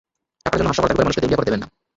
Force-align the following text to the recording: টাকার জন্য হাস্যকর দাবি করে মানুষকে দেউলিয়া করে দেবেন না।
টাকার 0.43 0.57
জন্য 0.59 0.69
হাস্যকর 0.69 0.87
দাবি 0.89 0.97
করে 0.99 1.05
মানুষকে 1.07 1.21
দেউলিয়া 1.23 1.39
করে 1.39 1.47
দেবেন 1.49 1.61
না। 1.63 1.67